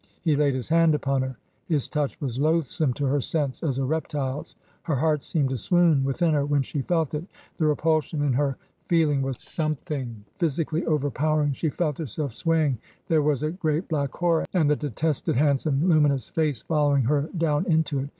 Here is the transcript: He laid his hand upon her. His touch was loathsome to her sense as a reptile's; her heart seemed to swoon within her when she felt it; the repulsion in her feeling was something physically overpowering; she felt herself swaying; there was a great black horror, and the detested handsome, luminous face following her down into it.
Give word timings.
He 0.23 0.35
laid 0.35 0.55
his 0.55 0.67
hand 0.69 0.95
upon 0.95 1.21
her. 1.21 1.37
His 1.67 1.87
touch 1.87 2.19
was 2.19 2.39
loathsome 2.39 2.91
to 2.93 3.05
her 3.05 3.21
sense 3.21 3.61
as 3.61 3.77
a 3.77 3.85
reptile's; 3.85 4.55
her 4.81 4.95
heart 4.95 5.23
seemed 5.23 5.51
to 5.51 5.57
swoon 5.57 6.03
within 6.03 6.33
her 6.33 6.43
when 6.43 6.63
she 6.63 6.81
felt 6.81 7.13
it; 7.13 7.23
the 7.57 7.67
repulsion 7.67 8.23
in 8.23 8.33
her 8.33 8.57
feeling 8.87 9.21
was 9.21 9.37
something 9.39 10.25
physically 10.39 10.83
overpowering; 10.87 11.53
she 11.53 11.69
felt 11.69 11.99
herself 11.99 12.33
swaying; 12.33 12.79
there 13.09 13.21
was 13.21 13.43
a 13.43 13.51
great 13.51 13.87
black 13.89 14.11
horror, 14.15 14.45
and 14.55 14.71
the 14.71 14.75
detested 14.75 15.35
handsome, 15.35 15.87
luminous 15.87 16.29
face 16.29 16.63
following 16.63 17.03
her 17.03 17.29
down 17.37 17.67
into 17.71 17.99
it. 17.99 18.09